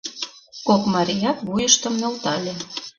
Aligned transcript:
Кок 0.67 0.83
марият 0.93 1.37
вуйыштым 1.47 1.93
нӧлтале. 2.01 2.53